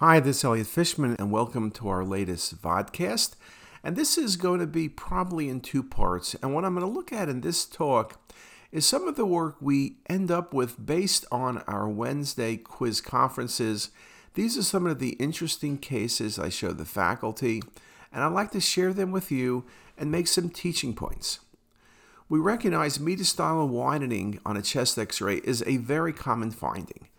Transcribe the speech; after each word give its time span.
Hi, 0.00 0.18
this 0.18 0.38
is 0.38 0.44
Elliot 0.44 0.66
Fishman, 0.66 1.14
and 1.18 1.30
welcome 1.30 1.70
to 1.72 1.90
our 1.90 2.02
latest 2.02 2.62
vodcast. 2.62 3.34
And 3.84 3.96
this 3.96 4.16
is 4.16 4.36
going 4.36 4.60
to 4.60 4.66
be 4.66 4.88
probably 4.88 5.50
in 5.50 5.60
two 5.60 5.82
parts. 5.82 6.34
And 6.36 6.54
what 6.54 6.64
I'm 6.64 6.74
going 6.74 6.86
to 6.86 6.90
look 6.90 7.12
at 7.12 7.28
in 7.28 7.42
this 7.42 7.66
talk 7.66 8.18
is 8.72 8.86
some 8.86 9.06
of 9.06 9.16
the 9.16 9.26
work 9.26 9.56
we 9.60 9.96
end 10.08 10.30
up 10.30 10.54
with 10.54 10.86
based 10.86 11.26
on 11.30 11.58
our 11.66 11.86
Wednesday 11.86 12.56
quiz 12.56 13.02
conferences. 13.02 13.90
These 14.32 14.56
are 14.56 14.62
some 14.62 14.86
of 14.86 15.00
the 15.00 15.16
interesting 15.16 15.76
cases 15.76 16.38
I 16.38 16.48
show 16.48 16.72
the 16.72 16.86
faculty, 16.86 17.60
and 18.10 18.24
I'd 18.24 18.32
like 18.32 18.52
to 18.52 18.60
share 18.62 18.94
them 18.94 19.12
with 19.12 19.30
you 19.30 19.66
and 19.98 20.10
make 20.10 20.28
some 20.28 20.48
teaching 20.48 20.94
points. 20.94 21.40
We 22.26 22.38
recognize 22.38 22.96
mediastinal 22.96 23.68
widening 23.68 24.40
on 24.46 24.56
a 24.56 24.62
chest 24.62 24.98
x 24.98 25.20
ray 25.20 25.42
is 25.44 25.62
a 25.66 25.76
very 25.76 26.14
common 26.14 26.52
finding. 26.52 27.09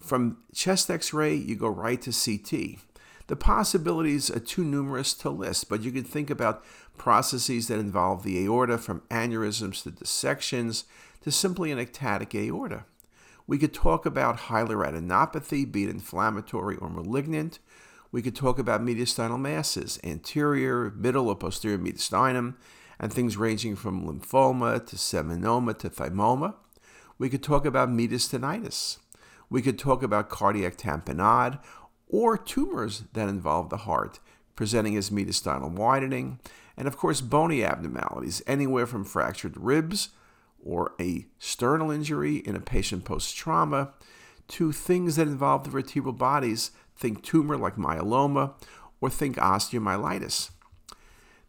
From 0.00 0.38
chest 0.54 0.90
x 0.90 1.12
ray, 1.12 1.34
you 1.34 1.56
go 1.56 1.68
right 1.68 2.00
to 2.02 2.12
CT. 2.12 2.78
The 3.28 3.36
possibilities 3.36 4.30
are 4.30 4.38
too 4.38 4.62
numerous 4.62 5.12
to 5.14 5.30
list, 5.30 5.68
but 5.68 5.82
you 5.82 5.90
can 5.90 6.04
think 6.04 6.30
about 6.30 6.64
processes 6.96 7.68
that 7.68 7.80
involve 7.80 8.22
the 8.22 8.44
aorta 8.44 8.78
from 8.78 9.02
aneurysms 9.10 9.82
to 9.82 9.90
dissections 9.90 10.84
to 11.22 11.32
simply 11.32 11.72
an 11.72 11.78
ectatic 11.78 12.34
aorta. 12.34 12.84
We 13.48 13.58
could 13.58 13.74
talk 13.74 14.06
about 14.06 14.38
hilar 14.38 14.84
adenopathy, 14.86 15.70
be 15.70 15.84
it 15.84 15.90
inflammatory 15.90 16.76
or 16.76 16.88
malignant. 16.88 17.58
We 18.12 18.22
could 18.22 18.36
talk 18.36 18.58
about 18.58 18.84
mediastinal 18.84 19.40
masses, 19.40 19.98
anterior, 20.04 20.92
middle, 20.96 21.28
or 21.28 21.36
posterior 21.36 21.78
mediastinum, 21.78 22.54
and 22.98 23.12
things 23.12 23.36
ranging 23.36 23.76
from 23.76 24.06
lymphoma 24.06 24.84
to 24.86 24.96
seminoma 24.96 25.78
to 25.78 25.90
thymoma. 25.90 26.54
We 27.18 27.28
could 27.28 27.42
talk 27.42 27.64
about 27.64 27.88
mediastinitis. 27.88 28.98
We 29.48 29.62
could 29.62 29.78
talk 29.78 30.02
about 30.02 30.28
cardiac 30.28 30.76
tamponade 30.76 31.60
or 32.08 32.36
tumors 32.36 33.04
that 33.12 33.28
involve 33.28 33.70
the 33.70 33.78
heart, 33.78 34.20
presenting 34.54 34.96
as 34.96 35.10
mediastinal 35.10 35.70
widening, 35.72 36.40
and 36.76 36.86
of 36.86 36.96
course, 36.96 37.20
bony 37.20 37.64
abnormalities, 37.64 38.42
anywhere 38.46 38.86
from 38.86 39.04
fractured 39.04 39.56
ribs 39.56 40.10
or 40.64 40.94
a 41.00 41.26
sternal 41.38 41.90
injury 41.90 42.36
in 42.36 42.56
a 42.56 42.60
patient 42.60 43.04
post 43.04 43.36
trauma 43.36 43.92
to 44.48 44.72
things 44.72 45.16
that 45.16 45.28
involve 45.28 45.64
the 45.64 45.70
vertebral 45.70 46.12
bodies, 46.12 46.70
think 46.96 47.22
tumor 47.22 47.56
like 47.56 47.76
myeloma, 47.76 48.54
or 49.00 49.10
think 49.10 49.36
osteomyelitis. 49.36 50.50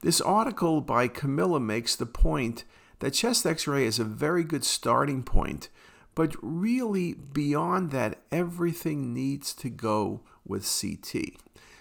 This 0.01 0.21
article 0.21 0.81
by 0.81 1.07
Camilla 1.07 1.59
makes 1.59 1.95
the 1.95 2.05
point 2.05 2.63
that 2.99 3.11
chest 3.11 3.45
x 3.45 3.67
ray 3.67 3.85
is 3.85 3.99
a 3.99 4.03
very 4.03 4.43
good 4.43 4.63
starting 4.63 5.23
point 5.23 5.69
but 6.17 6.33
really, 6.41 7.13
beyond 7.13 7.91
that, 7.91 8.17
everything 8.31 9.13
needs 9.13 9.53
to 9.53 9.69
go 9.69 10.21
with 10.43 10.63
CT. 10.63 11.35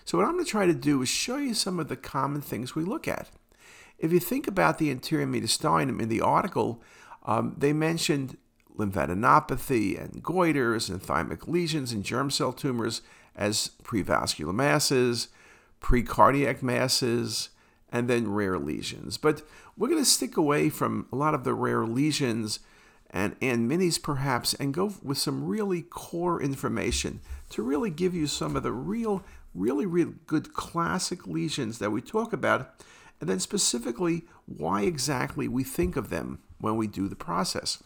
So, 0.04 0.18
what 0.18 0.26
I'm 0.26 0.34
going 0.34 0.44
to 0.44 0.50
try 0.50 0.66
to 0.66 0.74
do 0.74 1.00
is 1.00 1.08
show 1.08 1.38
you 1.38 1.54
some 1.54 1.80
of 1.80 1.88
the 1.88 1.96
common 1.96 2.42
things 2.42 2.74
we 2.74 2.84
look 2.84 3.08
at. 3.08 3.30
If 3.98 4.12
you 4.12 4.20
think 4.20 4.46
about 4.46 4.76
the 4.76 4.90
anterior 4.90 5.26
mediastinum 5.26 6.02
in 6.02 6.10
the 6.10 6.20
article, 6.20 6.82
um, 7.24 7.54
they 7.56 7.72
mentioned 7.72 8.36
lymphadenopathy 8.76 9.98
and 9.98 10.22
goiters 10.22 10.90
and 10.90 11.02
thymic 11.02 11.48
lesions 11.48 11.90
and 11.90 12.04
germ 12.04 12.30
cell 12.30 12.52
tumors 12.52 13.00
as 13.34 13.70
prevascular 13.82 14.54
masses, 14.54 15.28
precardiac 15.80 16.62
masses, 16.62 17.48
and 17.90 18.06
then 18.06 18.30
rare 18.30 18.58
lesions. 18.58 19.16
But 19.16 19.40
we're 19.78 19.88
going 19.88 20.04
to 20.04 20.10
stick 20.10 20.36
away 20.36 20.68
from 20.68 21.06
a 21.10 21.16
lot 21.16 21.32
of 21.32 21.44
the 21.44 21.54
rare 21.54 21.86
lesions 21.86 22.58
and, 23.10 23.36
and 23.40 23.70
minis 23.70 24.02
perhaps, 24.02 24.54
and 24.54 24.74
go 24.74 24.92
with 25.02 25.18
some 25.18 25.46
really 25.46 25.82
core 25.82 26.42
information 26.42 27.20
to 27.50 27.62
really 27.62 27.90
give 27.90 28.14
you 28.14 28.26
some 28.26 28.56
of 28.56 28.62
the 28.62 28.72
real, 28.72 29.24
really, 29.54 29.86
really 29.86 30.14
good 30.26 30.52
classic 30.52 31.26
lesions 31.26 31.78
that 31.78 31.90
we 31.90 32.00
talk 32.00 32.32
about, 32.32 32.84
and 33.20 33.28
then 33.30 33.40
specifically 33.40 34.24
why 34.46 34.82
exactly 34.82 35.48
we 35.48 35.64
think 35.64 35.96
of 35.96 36.10
them 36.10 36.40
when 36.58 36.76
we 36.76 36.86
do 36.86 37.08
the 37.08 37.16
process. 37.16 37.82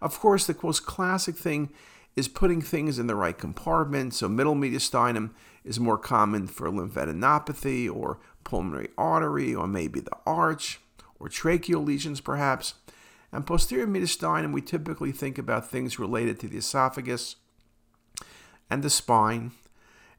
Of 0.00 0.18
course, 0.20 0.46
the 0.46 0.56
most 0.62 0.86
classic 0.86 1.36
thing 1.36 1.70
is 2.14 2.28
putting 2.28 2.62
things 2.62 2.98
in 2.98 3.06
the 3.06 3.14
right 3.14 3.36
compartment. 3.36 4.14
So, 4.14 4.28
middle 4.28 4.54
mediastinum 4.54 5.30
is 5.64 5.80
more 5.80 5.98
common 5.98 6.46
for 6.46 6.68
lymphadenopathy 6.68 7.92
or 7.92 8.18
pulmonary 8.44 8.88
artery, 8.96 9.54
or 9.54 9.66
maybe 9.66 10.00
the 10.00 10.16
arch, 10.26 10.80
or 11.20 11.28
tracheal 11.28 11.84
lesions, 11.84 12.20
perhaps. 12.20 12.74
And 13.32 13.46
posterior 13.46 13.86
mediastinum, 13.86 14.52
we 14.52 14.62
typically 14.62 15.12
think 15.12 15.38
about 15.38 15.70
things 15.70 15.98
related 15.98 16.40
to 16.40 16.48
the 16.48 16.58
esophagus 16.58 17.36
and 18.70 18.82
the 18.82 18.90
spine. 18.90 19.52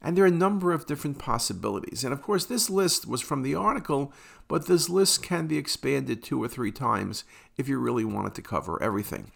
And 0.02 0.16
there 0.16 0.24
are 0.24 0.28
a 0.28 0.30
number 0.30 0.72
of 0.72 0.86
different 0.86 1.18
possibilities. 1.18 2.04
And 2.04 2.12
of 2.12 2.22
course, 2.22 2.46
this 2.46 2.70
list 2.70 3.06
was 3.06 3.20
from 3.20 3.42
the 3.42 3.54
article, 3.54 4.12
but 4.48 4.66
this 4.66 4.88
list 4.88 5.22
can 5.22 5.46
be 5.46 5.58
expanded 5.58 6.22
two 6.22 6.42
or 6.42 6.48
three 6.48 6.72
times 6.72 7.24
if 7.56 7.68
you 7.68 7.78
really 7.78 8.04
wanted 8.04 8.34
to 8.34 8.42
cover 8.42 8.82
everything. 8.82 9.32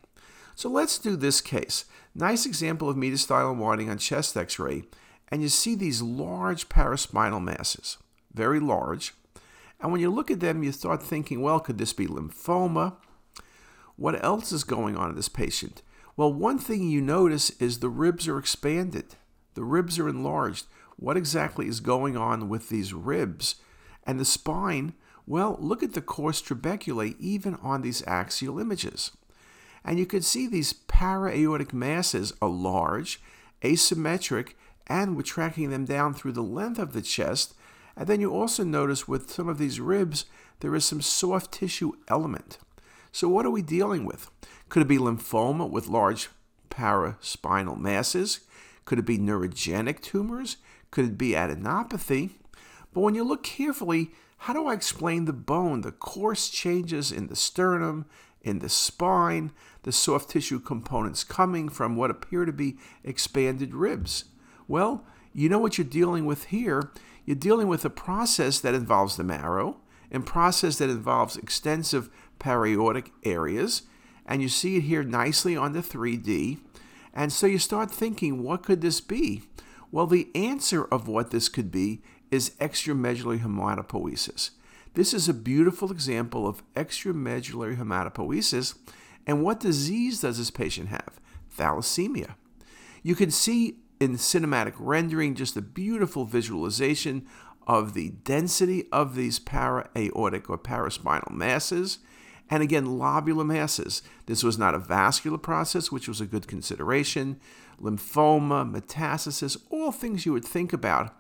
So 0.55 0.71
let's 0.71 0.99
do 0.99 1.17
this 1.17 1.41
case. 1.41 1.85
Nice 2.15 2.47
example 2.47 2.89
of 2.89 2.97
mediastinal 2.97 3.57
widening 3.57 3.91
on 3.91 3.99
chest 3.99 4.37
x 4.37 4.59
ray. 4.59 4.85
And 5.29 5.43
you 5.43 5.49
see 5.49 5.75
these 5.75 6.01
large 6.01 6.69
paraspinal 6.69 7.43
masses, 7.43 7.99
very 8.33 8.61
large. 8.61 9.15
And 9.81 9.91
when 9.91 10.01
you 10.01 10.11
look 10.11 10.31
at 10.31 10.41
them, 10.41 10.63
you 10.63 10.73
start 10.73 11.03
thinking, 11.03 11.43
well, 11.43 11.61
could 11.61 11.79
this 11.79 11.93
be 11.93 12.07
lymphoma? 12.07 12.95
What 13.97 14.23
else 14.25 14.53
is 14.53 14.65
going 14.65 14.97
on 14.97 15.11
in 15.11 15.17
this 15.17 15.29
patient? 15.29 15.83
Well, 16.17 16.33
one 16.33 16.59
thing 16.59 16.89
you 16.89 17.01
notice 17.01 17.51
is 17.61 17.79
the 17.79 17.89
ribs 17.89 18.29
are 18.29 18.39
expanded, 18.39 19.17
the 19.55 19.65
ribs 19.65 19.99
are 19.99 20.09
enlarged. 20.09 20.67
What 20.97 21.17
exactly 21.17 21.67
is 21.67 21.81
going 21.81 22.17
on 22.17 22.49
with 22.49 22.69
these 22.69 22.95
ribs? 22.95 23.57
And 24.07 24.21
the 24.21 24.25
spine, 24.25 24.95
well, 25.27 25.57
look 25.61 25.83
at 25.83 25.95
the 25.95 26.01
coarse 26.01 26.41
trabeculae 26.41 27.17
even 27.19 27.57
on 27.57 27.83
these 27.83 28.07
axial 28.07 28.61
images. 28.61 29.11
And 29.85 29.99
you 29.99 30.07
can 30.07 30.23
see 30.23 30.47
these 30.47 30.73
para-aortic 30.73 31.73
masses 31.73 32.33
are 32.41 32.49
large, 32.49 33.21
asymmetric, 33.63 34.55
and 34.87 35.17
we're 35.17 35.23
tracking 35.23 35.71
them 35.71 35.85
down 35.85 36.15
through 36.15 36.33
the 36.33 36.43
length 36.43 36.79
of 36.79 36.93
the 36.93 37.03
chest. 37.03 37.55
And 37.97 38.07
then 38.07 38.21
you 38.21 38.33
also 38.33 38.65
notice 38.65 39.09
with 39.09 39.31
some 39.31 39.49
of 39.49 39.59
these 39.59 39.81
ribs, 39.81 40.27
there 40.61 40.75
is 40.75 40.85
some 40.85 41.01
soft 41.01 41.53
tissue 41.53 41.93
element. 42.09 42.59
So, 43.15 43.29
what 43.29 43.47
are 43.47 43.51
we 43.51 43.63
dealing 43.63 44.05
with? 44.05 44.29
Could 44.69 44.83
it 44.83 44.89
be 44.89 44.99
lymphoma 44.99 45.71
with 45.71 45.87
large 45.87 46.31
paraspinal 46.69 47.79
masses? 47.79 48.41
Could 48.85 48.99
it 48.99 49.07
be 49.07 49.19
neurogenic 49.19 50.01
tumors? 50.01 50.57
Could 50.91 51.05
it 51.05 51.17
be 51.17 51.31
adenopathy? 51.31 52.31
But 52.93 53.03
when 53.03 53.15
you 53.15 53.23
look 53.23 53.45
carefully, 53.45 54.11
how 54.39 54.53
do 54.53 54.67
I 54.67 54.75
explain 54.75 55.27
the 55.27 55.33
bone, 55.33 55.83
the 55.83 55.93
coarse 55.93 56.49
changes 56.49 57.13
in 57.13 57.29
the 57.29 57.37
sternum, 57.37 58.07
in 58.43 58.59
the 58.59 58.69
spine, 58.69 59.53
the 59.85 59.93
soft 59.93 60.31
tissue 60.31 60.59
components 60.59 61.23
coming 61.23 61.69
from 61.69 61.95
what 61.95 62.11
appear 62.11 62.45
to 62.45 62.53
be 62.53 62.79
expanded 63.05 63.77
ribs? 63.77 64.25
Well, 64.67 65.05
you 65.33 65.49
know 65.49 65.61
what 65.61 65.79
you're 65.79 65.87
dealing 65.87 66.27
with 66.27 66.47
here. 66.47 66.91
You're 67.25 67.37
dealing 67.37 67.69
with 67.69 67.85
a 67.85 67.91
process 67.91 68.59
that 68.59 68.75
involves 68.75 69.17
the 69.17 69.23
marrow, 69.23 69.77
a 70.11 70.21
process 70.21 70.79
that 70.79 70.91
involves 70.91 71.37
extensive 71.37 72.11
para-aortic 72.45 73.11
areas, 73.23 73.85
and 74.27 74.43
you 74.43 74.51
see 74.51 74.77
it 74.77 74.83
here 74.83 75.03
nicely 75.03 75.57
on 75.57 75.73
the 75.73 75.81
3D. 75.81 76.59
And 77.15 77.33
so 77.33 77.47
you 77.47 77.59
start 77.59 77.91
thinking, 77.91 78.43
what 78.43 78.63
could 78.63 78.83
this 78.83 79.01
be? 79.01 79.45
Well, 79.91 80.07
the 80.07 80.29
answer 80.35 80.85
of 80.85 81.09
what 81.09 81.31
this 81.31 81.49
could 81.49 81.73
be 81.73 82.03
is 82.31 82.51
extramedullary 82.61 83.41
hematopoiesis. 83.41 84.51
This 84.93 85.15
is 85.15 85.27
a 85.27 85.33
beautiful 85.33 85.91
example 85.91 86.47
of 86.47 86.63
extramedullary 86.75 87.79
hematopoiesis. 87.79 88.77
And 89.27 89.43
what 89.43 89.61
disease 89.61 90.21
does 90.21 90.37
this 90.37 90.51
patient 90.51 90.91
have? 90.91 91.19
Thalassemia. 91.57 92.35
You 93.03 93.15
can 93.15 93.31
see 93.31 93.79
in 93.99 94.17
cinematic 94.17 94.75
rendering 94.79 95.35
just 95.35 95.57
a 95.57 95.63
beautiful 95.63 96.27
visualization 96.27 97.27
of 97.67 97.95
the 97.95 98.11
density 98.11 98.87
of 98.93 99.15
these 99.15 99.39
para-aortic 99.39 100.51
or 100.51 100.59
paraspinal 100.59 101.31
masses 101.31 102.01
and 102.51 102.63
again, 102.63 102.87
lobular 102.87 103.47
masses. 103.47 104.03
This 104.27 104.43
was 104.43 104.59
not 104.59 104.75
a 104.75 104.79
vascular 104.79 105.39
process, 105.39 105.91
which 105.91 106.09
was 106.09 106.21
a 106.21 106.27
good 106.27 106.47
consideration. 106.47 107.41
Lymphoma, 107.81 108.71
metastasis, 108.71 109.57
all 109.71 109.93
things 109.93 110.27
you 110.27 110.33
would 110.33 110.45
think 110.45 110.73
about. 110.73 111.15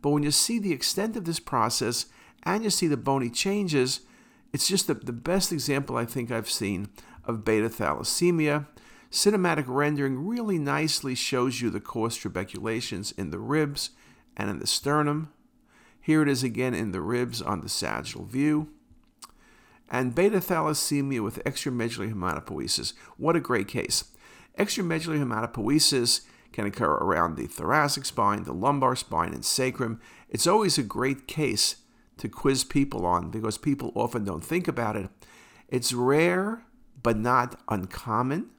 But 0.00 0.10
when 0.10 0.22
you 0.22 0.30
see 0.30 0.58
the 0.58 0.72
extent 0.72 1.16
of 1.16 1.24
this 1.24 1.40
process 1.40 2.06
and 2.44 2.62
you 2.62 2.70
see 2.70 2.86
the 2.86 2.96
bony 2.96 3.28
changes, 3.28 4.00
it's 4.52 4.68
just 4.68 4.86
the, 4.86 4.94
the 4.94 5.12
best 5.12 5.52
example 5.52 5.96
I 5.96 6.04
think 6.04 6.30
I've 6.30 6.50
seen 6.50 6.88
of 7.24 7.44
beta 7.44 7.68
thalassemia. 7.68 8.66
Cinematic 9.10 9.64
rendering 9.66 10.26
really 10.26 10.58
nicely 10.58 11.14
shows 11.14 11.60
you 11.60 11.70
the 11.70 11.80
coarse 11.80 12.16
trabeculations 12.16 13.12
in 13.12 13.30
the 13.30 13.38
ribs 13.38 13.90
and 14.36 14.48
in 14.48 14.58
the 14.58 14.66
sternum. 14.66 15.32
Here 16.00 16.22
it 16.22 16.28
is 16.28 16.42
again 16.42 16.74
in 16.74 16.92
the 16.92 17.00
ribs 17.00 17.42
on 17.42 17.60
the 17.60 17.68
sagittal 17.68 18.24
view 18.24 18.68
and 19.90 20.14
beta 20.14 20.38
thalassemia 20.38 21.22
with 21.22 21.42
extramedullary 21.44 22.12
hematopoiesis. 22.12 22.92
What 23.16 23.36
a 23.36 23.40
great 23.40 23.68
case. 23.68 24.04
Extramedullary 24.58 25.20
hematopoiesis 25.20 26.22
can 26.52 26.66
occur 26.66 26.90
around 26.90 27.36
the 27.36 27.46
thoracic 27.46 28.04
spine, 28.04 28.44
the 28.44 28.52
lumbar 28.52 28.96
spine, 28.96 29.32
and 29.32 29.44
sacrum. 29.44 30.00
It's 30.28 30.46
always 30.46 30.78
a 30.78 30.82
great 30.82 31.26
case 31.26 31.76
to 32.18 32.28
quiz 32.28 32.64
people 32.64 33.06
on 33.06 33.30
because 33.30 33.58
people 33.58 33.92
often 33.94 34.24
don't 34.24 34.44
think 34.44 34.68
about 34.68 34.96
it. 34.96 35.08
It's 35.68 35.92
rare, 35.92 36.64
but 37.02 37.16
not 37.16 37.60
uncommon, 37.68 38.50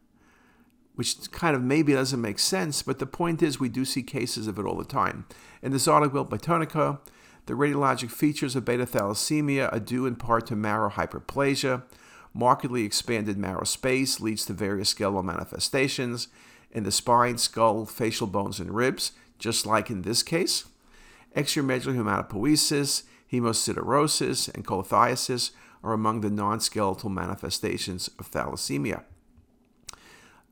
which 0.96 1.32
kind 1.32 1.56
of 1.56 1.64
maybe 1.64 1.94
doesn't 1.94 2.22
make 2.22 2.40
sense, 2.40 2.82
but 2.82 3.00
the 3.00 3.06
point 3.06 3.44
is 3.44 3.60
we 3.60 3.70
do 3.70 3.86
see 3.86 4.04
cases 4.04 4.48
of 4.48 4.58
it 4.58 4.66
all 4.66 4.78
the 4.78 4.86
time. 4.86 5.26
In 5.62 5.72
this 5.72 5.88
article 5.88 6.24
by 6.24 6.38
Tonica, 6.38 7.00
the 7.50 7.56
radiologic 7.56 8.12
features 8.12 8.56
of 8.56 8.64
beta 8.64 8.86
thalassemia 8.86 9.74
are 9.74 9.80
due 9.80 10.06
in 10.06 10.16
part 10.16 10.46
to 10.46 10.56
marrow 10.56 10.92
hyperplasia. 10.92 11.82
Markedly 12.32 12.84
expanded 12.84 13.40
marrow 13.40 13.64
space 13.64 14.20
leads 14.20 14.46
to 14.46 14.54
various 14.54 14.90
skeletal 14.90 15.24
manifestations 15.24 16.28
in 16.72 16.84
the 16.84 16.92
spine, 16.92 17.40
skull, 17.40 17.88
facial 17.88 18.28
bones, 18.28 18.60
and 18.60 18.76
ribs, 18.76 19.14
just 19.40 19.66
like 19.66 19.90
in 19.90 20.04
this 20.04 20.22
case. 20.22 20.66
Extramedullary 21.36 21.96
hematopoiesis, 21.98 23.02
hemosiderosis, 23.34 24.54
and 24.54 24.64
cholelithiasis 24.64 25.50
are 25.84 25.94
among 25.94 26.22
the 26.22 26.30
non 26.30 26.60
skeletal 26.60 27.10
manifestations 27.10 28.12
of 28.20 28.30
thalassemia. 28.30 29.02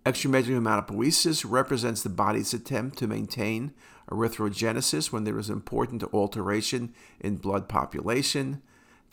Extramedullary 0.03 0.59
hematopoiesis 0.59 1.45
represents 1.47 2.01
the 2.01 2.09
body's 2.09 2.55
attempt 2.55 2.97
to 2.97 3.05
maintain 3.05 3.71
erythrogenesis 4.09 5.11
when 5.11 5.23
there 5.23 5.39
is 5.39 5.49
important 5.49 6.03
alteration 6.13 6.93
in 7.19 7.37
blood 7.37 7.67
population. 7.67 8.61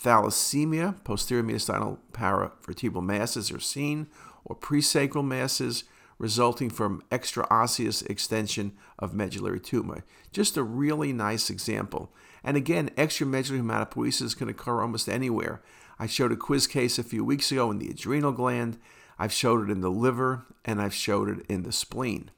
Thalassemia, 0.03 1.03
posterior 1.05 1.43
mediastinal 1.43 1.99
paravertebral 2.13 3.05
masses 3.05 3.51
are 3.51 3.61
seen, 3.61 4.09
or 4.45 4.57
presacral 4.57 5.25
masses 5.25 5.85
resulting 6.19 6.71
from 6.71 7.03
extraosseous 7.11 8.09
extension 8.09 8.73
of 8.99 9.15
medullary 9.15 9.61
tumor. 9.61 10.05
Just 10.33 10.57
a 10.57 10.63
really 10.63 11.13
nice 11.13 11.51
example. 11.51 12.13
And 12.43 12.57
again, 12.57 12.91
extramedullary 12.97 13.63
hematopoiesis 13.63 14.37
can 14.37 14.49
occur 14.49 14.83
almost 14.83 15.09
anywhere. 15.09 15.63
I 15.99 16.07
showed 16.07 16.33
a 16.33 16.37
quiz 16.37 16.67
case 16.67 16.99
a 16.99 17.05
few 17.05 17.25
weeks 17.25 17.51
ago 17.51 17.71
in 17.71 17.79
the 17.79 17.89
adrenal 17.89 18.33
gland. 18.33 18.79
I've 19.19 19.33
showed 19.33 19.69
it 19.69 19.73
in 19.73 19.81
the 19.81 19.91
liver, 19.91 20.45
and 20.65 20.81
I've 20.81 20.95
showed 20.95 21.29
it 21.29 21.47
in 21.49 21.63
the 21.63 21.73
spleen. 21.73 22.31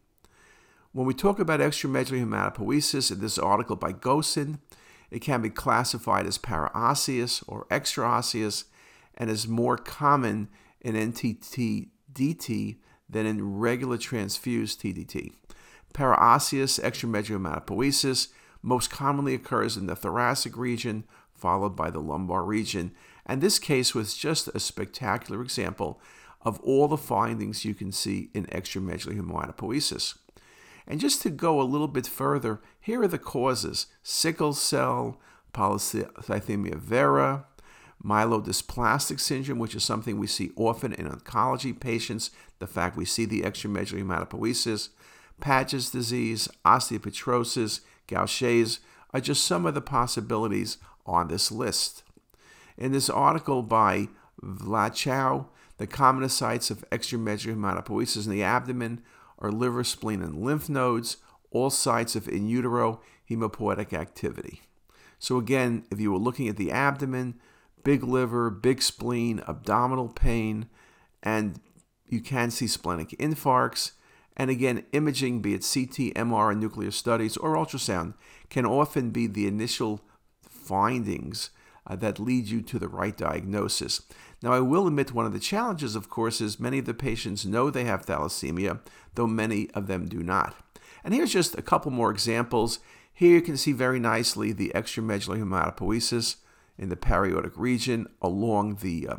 When 0.96 1.04
we 1.04 1.12
talk 1.12 1.38
about 1.38 1.60
extramedullary 1.60 2.24
hematopoiesis 2.24 3.12
in 3.12 3.20
this 3.20 3.36
article 3.36 3.76
by 3.76 3.92
Gosin, 3.92 4.60
it 5.10 5.18
can 5.18 5.42
be 5.42 5.50
classified 5.50 6.24
as 6.26 6.38
paraosseous 6.38 7.44
or 7.46 7.66
extraosseous 7.70 8.64
and 9.14 9.28
is 9.28 9.46
more 9.46 9.76
common 9.76 10.48
in 10.80 10.94
NTT-DT 10.94 12.78
than 13.10 13.26
in 13.26 13.58
regular 13.58 13.98
transfused 13.98 14.80
TDT. 14.80 15.34
Paraosseous 15.92 16.80
extramedullary 16.80 17.42
hematopoiesis 17.42 18.28
most 18.62 18.88
commonly 18.88 19.34
occurs 19.34 19.76
in 19.76 19.84
the 19.84 19.96
thoracic 19.96 20.56
region, 20.56 21.04
followed 21.34 21.76
by 21.76 21.90
the 21.90 22.00
lumbar 22.00 22.42
region. 22.42 22.92
And 23.26 23.42
this 23.42 23.58
case 23.58 23.94
was 23.94 24.16
just 24.16 24.48
a 24.48 24.58
spectacular 24.58 25.42
example 25.42 26.00
of 26.40 26.58
all 26.60 26.88
the 26.88 26.96
findings 26.96 27.66
you 27.66 27.74
can 27.74 27.92
see 27.92 28.30
in 28.32 28.46
extramedullary 28.46 29.20
hematopoiesis. 29.20 30.14
And 30.86 31.00
just 31.00 31.22
to 31.22 31.30
go 31.30 31.60
a 31.60 31.62
little 31.62 31.88
bit 31.88 32.06
further, 32.06 32.60
here 32.80 33.02
are 33.02 33.08
the 33.08 33.18
causes 33.18 33.86
sickle 34.02 34.52
cell, 34.52 35.20
polycythemia 35.52 36.76
vera, 36.76 37.46
myelodysplastic 38.04 39.18
syndrome, 39.18 39.58
which 39.58 39.74
is 39.74 39.84
something 39.84 40.18
we 40.18 40.26
see 40.26 40.50
often 40.56 40.92
in 40.92 41.08
oncology 41.08 41.78
patients, 41.78 42.30
the 42.58 42.66
fact 42.66 42.96
we 42.96 43.04
see 43.04 43.24
the 43.24 43.42
extramedullary 43.42 44.02
hematopoiesis, 44.02 44.90
Paget's 45.40 45.90
disease, 45.90 46.48
osteopetrosis, 46.64 47.80
Gaucher's 48.06 48.80
are 49.12 49.20
just 49.20 49.44
some 49.44 49.66
of 49.66 49.74
the 49.74 49.80
possibilities 49.80 50.78
on 51.04 51.28
this 51.28 51.50
list. 51.50 52.02
In 52.78 52.92
this 52.92 53.10
article 53.10 53.62
by 53.62 54.08
Vlachau, 54.42 55.46
the 55.78 55.86
commonest 55.86 56.38
sites 56.38 56.70
of 56.70 56.88
extramedullary 56.90 57.56
hematopoiesis 57.56 58.24
in 58.24 58.32
the 58.32 58.42
abdomen 58.42 59.02
are 59.38 59.52
liver, 59.52 59.84
spleen, 59.84 60.22
and 60.22 60.42
lymph 60.44 60.68
nodes, 60.68 61.18
all 61.50 61.70
sites 61.70 62.16
of 62.16 62.28
in 62.28 62.48
utero 62.48 63.00
hemopoietic 63.30 63.92
activity. 63.92 64.62
So, 65.18 65.38
again, 65.38 65.84
if 65.90 66.00
you 66.00 66.12
were 66.12 66.18
looking 66.18 66.48
at 66.48 66.56
the 66.56 66.70
abdomen, 66.70 67.40
big 67.84 68.02
liver, 68.02 68.50
big 68.50 68.82
spleen, 68.82 69.42
abdominal 69.46 70.08
pain, 70.08 70.68
and 71.22 71.60
you 72.08 72.20
can 72.20 72.50
see 72.50 72.66
splenic 72.66 73.10
infarcts. 73.10 73.92
And 74.36 74.50
again, 74.50 74.84
imaging, 74.92 75.40
be 75.40 75.54
it 75.54 75.60
CT, 75.60 76.14
MR, 76.14 76.52
and 76.52 76.60
nuclear 76.60 76.90
studies, 76.90 77.36
or 77.36 77.54
ultrasound, 77.54 78.14
can 78.50 78.66
often 78.66 79.10
be 79.10 79.26
the 79.26 79.46
initial 79.46 80.02
findings 80.42 81.50
uh, 81.86 81.96
that 81.96 82.18
lead 82.18 82.46
you 82.46 82.60
to 82.62 82.78
the 82.78 82.88
right 82.88 83.16
diagnosis. 83.16 84.02
Now, 84.42 84.52
I 84.52 84.60
will 84.60 84.86
admit 84.86 85.12
one 85.12 85.26
of 85.26 85.32
the 85.32 85.40
challenges, 85.40 85.96
of 85.96 86.10
course, 86.10 86.40
is 86.40 86.60
many 86.60 86.78
of 86.78 86.84
the 86.84 86.94
patients 86.94 87.46
know 87.46 87.70
they 87.70 87.84
have 87.84 88.04
thalassemia, 88.04 88.80
though 89.14 89.26
many 89.26 89.70
of 89.70 89.86
them 89.86 90.06
do 90.06 90.22
not. 90.22 90.54
And 91.02 91.14
here's 91.14 91.32
just 91.32 91.56
a 91.56 91.62
couple 91.62 91.90
more 91.90 92.10
examples. 92.10 92.80
Here 93.12 93.32
you 93.32 93.42
can 93.42 93.56
see 93.56 93.72
very 93.72 93.98
nicely 93.98 94.52
the 94.52 94.72
extramedullary 94.74 95.40
hematopoiesis 95.40 96.36
in 96.76 96.90
the 96.90 96.96
paraortic 96.96 97.52
region 97.56 98.06
along 98.20 98.76
the, 98.82 99.08
uh, 99.08 99.16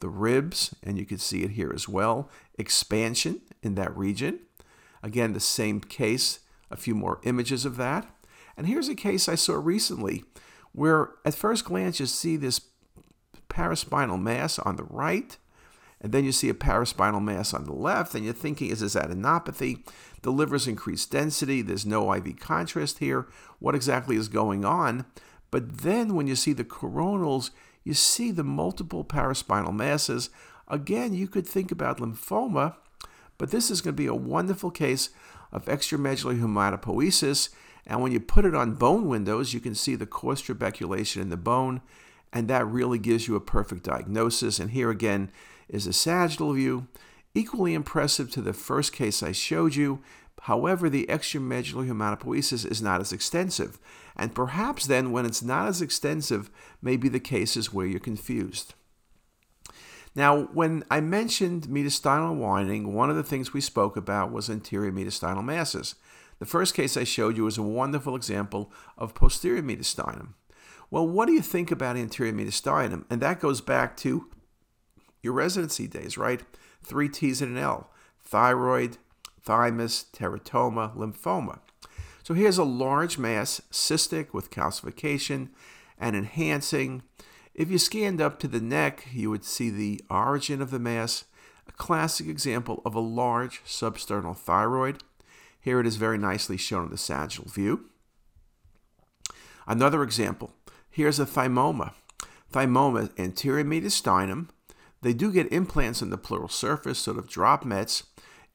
the 0.00 0.08
ribs, 0.08 0.74
and 0.82 0.98
you 0.98 1.06
can 1.06 1.18
see 1.18 1.42
it 1.42 1.52
here 1.52 1.72
as 1.74 1.88
well. 1.88 2.28
Expansion 2.58 3.40
in 3.62 3.74
that 3.76 3.96
region. 3.96 4.40
Again, 5.02 5.32
the 5.32 5.40
same 5.40 5.80
case, 5.80 6.40
a 6.70 6.76
few 6.76 6.94
more 6.94 7.20
images 7.24 7.64
of 7.64 7.76
that. 7.76 8.06
And 8.56 8.66
here's 8.66 8.88
a 8.88 8.94
case 8.94 9.28
I 9.28 9.36
saw 9.36 9.54
recently 9.54 10.24
where 10.72 11.10
at 11.24 11.34
first 11.34 11.64
glance 11.64 12.00
you 12.00 12.06
see 12.06 12.36
this 12.36 12.60
paraspinal 13.58 14.20
mass 14.20 14.58
on 14.60 14.76
the 14.76 14.84
right, 14.84 15.36
and 16.00 16.12
then 16.12 16.24
you 16.24 16.30
see 16.30 16.48
a 16.48 16.54
paraspinal 16.54 17.22
mass 17.22 17.52
on 17.52 17.64
the 17.64 17.72
left, 17.72 18.14
and 18.14 18.24
you're 18.24 18.32
thinking, 18.32 18.70
is 18.70 18.80
this 18.80 18.94
adenopathy? 18.94 19.84
The 20.22 20.30
liver's 20.30 20.68
increased 20.68 21.10
density, 21.10 21.60
there's 21.62 21.86
no 21.86 22.12
IV 22.14 22.38
contrast 22.38 22.98
here. 22.98 23.26
What 23.58 23.74
exactly 23.74 24.16
is 24.16 24.28
going 24.28 24.64
on? 24.64 25.06
But 25.50 25.78
then 25.78 26.14
when 26.14 26.28
you 26.28 26.36
see 26.36 26.52
the 26.52 26.64
coronals, 26.64 27.50
you 27.82 27.94
see 27.94 28.30
the 28.30 28.44
multiple 28.44 29.04
paraspinal 29.04 29.74
masses. 29.74 30.30
Again, 30.68 31.14
you 31.14 31.26
could 31.26 31.46
think 31.46 31.72
about 31.72 31.98
lymphoma, 31.98 32.76
but 33.38 33.50
this 33.50 33.70
is 33.70 33.80
going 33.80 33.94
to 33.96 34.02
be 34.02 34.06
a 34.06 34.14
wonderful 34.14 34.70
case 34.70 35.10
of 35.50 35.64
extramedullary 35.64 36.40
hematopoiesis. 36.40 37.48
And 37.86 38.02
when 38.02 38.12
you 38.12 38.20
put 38.20 38.44
it 38.44 38.54
on 38.54 38.74
bone 38.74 39.08
windows, 39.08 39.54
you 39.54 39.60
can 39.60 39.74
see 39.74 39.94
the 39.94 40.06
coarse 40.06 40.42
trabeculation 40.42 41.22
in 41.22 41.30
the 41.30 41.36
bone, 41.36 41.80
and 42.32 42.48
that 42.48 42.66
really 42.66 42.98
gives 42.98 43.26
you 43.26 43.36
a 43.36 43.40
perfect 43.40 43.84
diagnosis. 43.84 44.58
And 44.58 44.70
here 44.70 44.90
again 44.90 45.30
is 45.68 45.86
a 45.86 45.92
sagittal 45.92 46.52
view, 46.52 46.86
equally 47.34 47.74
impressive 47.74 48.30
to 48.32 48.40
the 48.40 48.52
first 48.52 48.92
case 48.92 49.22
I 49.22 49.32
showed 49.32 49.74
you. 49.74 50.00
However, 50.42 50.88
the 50.88 51.06
extramedullary 51.08 51.88
hematopoiesis 51.88 52.70
is 52.70 52.80
not 52.80 53.00
as 53.00 53.12
extensive, 53.12 53.78
and 54.16 54.34
perhaps 54.34 54.86
then, 54.86 55.10
when 55.10 55.26
it's 55.26 55.42
not 55.42 55.66
as 55.66 55.82
extensive, 55.82 56.48
may 56.80 56.96
be 56.96 57.08
the 57.08 57.20
cases 57.20 57.72
where 57.72 57.86
you're 57.86 57.98
confused. 57.98 58.74
Now, 60.14 60.44
when 60.52 60.84
I 60.90 61.00
mentioned 61.00 61.64
mediastinal 61.64 62.36
widening, 62.36 62.94
one 62.94 63.10
of 63.10 63.16
the 63.16 63.22
things 63.22 63.52
we 63.52 63.60
spoke 63.60 63.96
about 63.96 64.32
was 64.32 64.48
anterior 64.48 64.92
mediastinal 64.92 65.44
masses. 65.44 65.96
The 66.38 66.46
first 66.46 66.74
case 66.74 66.96
I 66.96 67.04
showed 67.04 67.36
you 67.36 67.46
is 67.46 67.58
a 67.58 67.62
wonderful 67.62 68.14
example 68.14 68.72
of 68.96 69.14
posterior 69.14 69.62
mediastinum. 69.62 70.34
Well, 70.90 71.06
what 71.06 71.26
do 71.26 71.32
you 71.32 71.42
think 71.42 71.70
about 71.70 71.96
anterior 71.96 72.32
mediastinum? 72.32 73.04
And 73.10 73.20
that 73.20 73.40
goes 73.40 73.60
back 73.60 73.96
to 73.98 74.26
your 75.22 75.34
residency 75.34 75.86
days, 75.86 76.16
right? 76.16 76.42
Three 76.82 77.08
T's 77.08 77.42
and 77.42 77.56
an 77.56 77.62
L 77.62 77.90
thyroid, 78.20 78.98
thymus, 79.40 80.04
teratoma, 80.12 80.94
lymphoma. 80.94 81.60
So 82.22 82.34
here's 82.34 82.58
a 82.58 82.64
large 82.64 83.16
mass, 83.16 83.62
cystic 83.72 84.34
with 84.34 84.50
calcification 84.50 85.48
and 85.98 86.14
enhancing. 86.14 87.02
If 87.54 87.70
you 87.70 87.78
scanned 87.78 88.20
up 88.20 88.38
to 88.40 88.48
the 88.48 88.60
neck, 88.60 89.08
you 89.12 89.30
would 89.30 89.44
see 89.44 89.70
the 89.70 90.02
origin 90.10 90.60
of 90.60 90.70
the 90.70 90.78
mass, 90.78 91.24
a 91.66 91.72
classic 91.72 92.26
example 92.28 92.82
of 92.84 92.94
a 92.94 93.00
large 93.00 93.64
substernal 93.64 94.36
thyroid. 94.36 95.02
Here 95.58 95.80
it 95.80 95.86
is 95.86 95.96
very 95.96 96.18
nicely 96.18 96.58
shown 96.58 96.84
in 96.84 96.90
the 96.90 96.98
sagittal 96.98 97.50
view. 97.50 97.86
Another 99.66 100.02
example, 100.02 100.52
here's 100.98 101.20
a 101.20 101.24
thymoma. 101.24 101.92
Thymoma, 102.52 103.16
anterior 103.16 103.64
mediastinum. 103.64 104.48
They 105.00 105.12
do 105.12 105.30
get 105.30 105.52
implants 105.52 106.02
on 106.02 106.10
the 106.10 106.18
pleural 106.18 106.48
surface, 106.48 106.98
sort 106.98 107.18
of 107.18 107.28
drop 107.28 107.64
mets. 107.64 108.02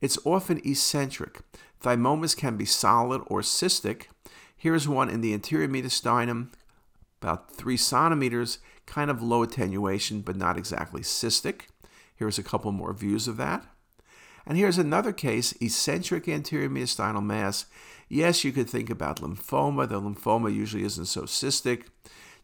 It's 0.02 0.18
often 0.26 0.60
eccentric. 0.66 1.40
Thymomas 1.82 2.36
can 2.36 2.58
be 2.58 2.66
solid 2.66 3.22
or 3.28 3.40
cystic. 3.40 4.08
Here's 4.58 4.90
one 4.90 5.10
in 5.10 5.22
the 5.22 5.34
anterior 5.34 5.70
mediastinum, 5.70 6.50
about 7.22 7.50
three 7.50 7.78
centimeters, 7.78 8.60
kind 8.86 9.10
of 9.10 9.22
low 9.22 9.44
attenuation, 9.44 10.20
but 10.20 10.36
not 10.36 10.58
exactly 10.58 11.00
cystic. 11.00 11.68
Here's 12.14 12.38
a 12.38 12.44
couple 12.44 12.74
more 12.74 12.92
views 12.92 13.30
of 13.30 13.38
that. 13.38 13.66
And 14.46 14.58
here's 14.58 14.78
another 14.78 15.14
case 15.14 15.54
eccentric 15.62 16.28
anterior 16.28 16.70
mediastinal 16.70 17.24
mass. 17.24 17.68
Yes, 18.10 18.44
you 18.44 18.52
could 18.52 18.70
think 18.70 18.90
about 18.90 19.22
lymphoma. 19.22 19.88
The 19.88 20.02
lymphoma 20.02 20.54
usually 20.54 20.84
isn't 20.84 21.06
so 21.06 21.22
cystic. 21.22 21.84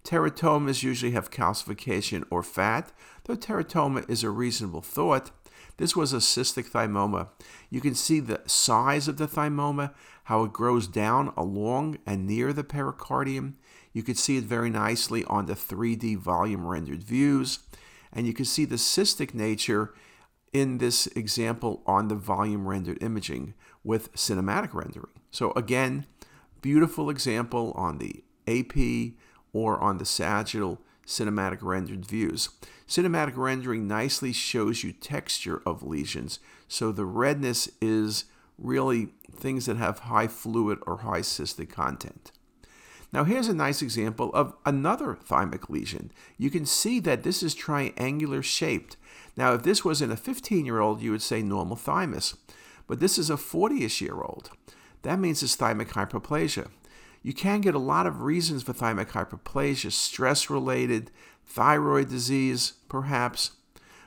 Teratomas 0.04 0.84
usually 0.84 1.12
have 1.12 1.32
calcification 1.32 2.24
or 2.30 2.42
fat, 2.42 2.92
though 3.26 3.36
teratoma 3.36 4.10
is 4.10 4.24
a 4.24 4.30
reasonable 4.30 4.82
thought. 4.82 5.32
This 5.78 5.96
was 5.96 6.14
a 6.14 6.18
cystic 6.18 6.72
thymoma. 6.72 7.30
You 7.70 7.80
can 7.80 7.96
see 7.96 8.20
the 8.20 8.42
size 8.46 9.08
of 9.08 9.18
the 9.18 9.28
thymoma, 9.28 9.94
how 10.26 10.44
it 10.44 10.54
grows 10.54 10.88
down 10.88 11.34
along 11.38 12.00
and 12.06 12.28
near 12.28 12.52
the 12.52 12.64
pericardium. 12.64 13.54
You 13.94 14.04
can 14.04 14.16
see 14.16 14.38
it 14.38 14.44
very 14.44 14.70
nicely 14.70 15.24
on 15.26 15.46
the 15.46 15.54
3D 15.54 16.18
volume 16.18 16.66
rendered 16.66 17.04
views. 17.04 17.60
And 18.12 18.28
you 18.28 18.34
can 18.34 18.46
see 18.46 18.66
the 18.66 18.76
cystic 18.76 19.34
nature 19.34 19.94
in 20.52 20.80
this 20.80 21.08
example 21.08 21.82
on 21.86 22.08
the 22.08 22.16
volume 22.16 22.68
rendered 22.68 23.02
imaging 23.02 23.54
with 23.84 24.14
cinematic 24.14 24.74
rendering. 24.74 25.14
So 25.32 25.52
again, 25.52 26.06
beautiful 26.62 27.10
example 27.10 27.72
on 27.76 28.00
the 28.00 28.24
AP 28.48 29.14
or 29.60 29.80
on 29.80 29.98
the 29.98 30.06
sagittal 30.06 30.80
cinematic 31.06 31.60
rendered 31.62 32.06
views. 32.06 32.50
Cinematic 32.88 33.36
rendering 33.36 33.88
nicely 33.88 34.32
shows 34.32 34.84
you 34.84 34.94
texture 34.94 35.62
of 35.66 35.84
lesions, 35.84 36.40
so 36.68 36.92
the 36.92 37.06
redness 37.06 37.70
is 37.82 38.26
really 38.58 39.10
things 39.32 39.66
that 39.66 39.78
have 39.78 40.00
high 40.00 40.28
fluid 40.28 40.80
or 40.88 40.98
high 40.98 41.22
cystic 41.22 41.70
content. 41.70 42.32
Now 43.12 43.24
here's 43.24 43.48
a 43.48 43.54
nice 43.54 43.82
example 43.82 44.32
of 44.34 44.54
another 44.66 45.18
thymic 45.28 45.70
lesion. 45.70 46.12
You 46.38 46.50
can 46.50 46.66
see 46.66 47.00
that 47.02 47.24
this 47.24 47.42
is 47.42 47.56
triangular 47.56 48.42
shaped. 48.42 48.98
Now 49.36 49.54
if 49.54 49.64
this 49.64 49.84
was 49.84 50.02
in 50.02 50.12
a 50.12 50.18
15 50.18 50.66
year 50.66 50.80
old, 50.80 51.02
you 51.02 51.12
would 51.12 51.22
say 51.22 51.42
normal 51.42 51.76
thymus, 51.76 52.38
but 52.88 53.00
this 53.00 53.18
is 53.18 53.30
a 53.30 53.36
40ish 53.36 54.00
year 54.02 54.22
old. 54.22 54.52
That 55.02 55.20
means 55.20 55.42
it's 55.42 55.56
thymic 55.56 55.90
hyperplasia. 55.90 56.68
You 57.22 57.34
can 57.34 57.62
get 57.62 57.76
a 57.76 57.80
lot 57.80 58.08
of 58.08 58.22
reasons 58.22 58.64
for 58.64 58.74
thymic 58.74 59.10
hyperplasia, 59.10 59.92
stress 59.92 60.50
related, 60.50 61.12
thyroid 61.44 62.10
disease, 62.10 62.74
perhaps. 62.88 63.52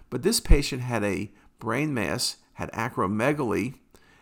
But 0.08 0.22
this 0.22 0.40
patient 0.40 0.82
had 0.82 1.04
a 1.04 1.30
brain 1.58 1.92
mass, 1.92 2.36
had 2.54 2.70
acromegaly, 2.72 3.74